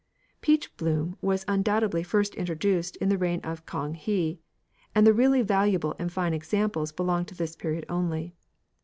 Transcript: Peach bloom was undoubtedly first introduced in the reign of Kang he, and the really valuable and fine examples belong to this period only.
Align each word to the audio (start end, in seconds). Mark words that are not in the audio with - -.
Peach 0.41 0.75
bloom 0.77 1.15
was 1.21 1.45
undoubtedly 1.47 2.01
first 2.01 2.33
introduced 2.33 2.95
in 2.95 3.09
the 3.09 3.19
reign 3.19 3.39
of 3.41 3.67
Kang 3.67 3.93
he, 3.93 4.39
and 4.95 5.05
the 5.05 5.13
really 5.13 5.43
valuable 5.43 5.95
and 5.99 6.11
fine 6.11 6.33
examples 6.33 6.91
belong 6.91 7.23
to 7.25 7.35
this 7.35 7.55
period 7.55 7.85
only. 7.87 8.33